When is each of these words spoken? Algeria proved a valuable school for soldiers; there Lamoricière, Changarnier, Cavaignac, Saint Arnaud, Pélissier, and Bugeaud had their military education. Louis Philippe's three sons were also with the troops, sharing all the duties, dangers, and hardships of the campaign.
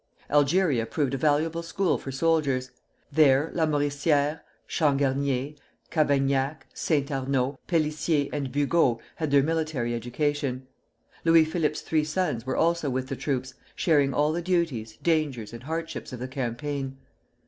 Algeria 0.31 0.87
proved 0.87 1.13
a 1.13 1.17
valuable 1.17 1.61
school 1.61 1.99
for 1.99 2.11
soldiers; 2.11 2.71
there 3.11 3.51
Lamoricière, 3.53 4.39
Changarnier, 4.67 5.55
Cavaignac, 5.91 6.65
Saint 6.73 7.11
Arnaud, 7.11 7.59
Pélissier, 7.67 8.27
and 8.33 8.51
Bugeaud 8.51 8.99
had 9.17 9.29
their 9.29 9.43
military 9.43 9.93
education. 9.93 10.65
Louis 11.23 11.45
Philippe's 11.45 11.81
three 11.81 12.03
sons 12.03 12.47
were 12.47 12.57
also 12.57 12.89
with 12.89 13.09
the 13.09 13.15
troops, 13.15 13.53
sharing 13.75 14.11
all 14.11 14.31
the 14.31 14.41
duties, 14.41 14.97
dangers, 15.03 15.53
and 15.53 15.61
hardships 15.61 16.11
of 16.11 16.19
the 16.19 16.27
campaign. 16.27 16.97